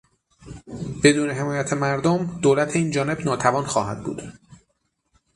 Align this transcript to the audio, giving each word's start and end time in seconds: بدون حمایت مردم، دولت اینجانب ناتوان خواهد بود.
بدون 1.03 1.29
حمایت 1.29 1.73
مردم، 1.73 2.39
دولت 2.41 2.75
اینجانب 2.75 3.21
ناتوان 3.21 3.65
خواهد 3.65 4.03
بود. 4.03 4.21